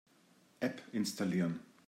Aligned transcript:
App 0.61 0.81
installieren. 0.93 1.59